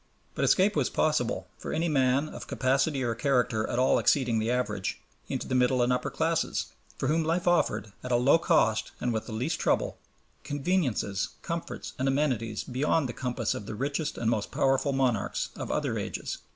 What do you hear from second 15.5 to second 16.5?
of other ages.